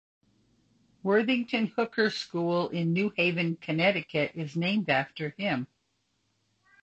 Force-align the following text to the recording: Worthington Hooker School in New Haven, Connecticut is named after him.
Worthington 1.03 1.67
Hooker 1.75 2.09
School 2.09 2.69
in 2.69 2.91
New 2.91 3.11
Haven, 3.17 3.55
Connecticut 3.57 4.31
is 4.33 4.55
named 4.57 4.89
after 4.89 5.35
him. 5.37 5.67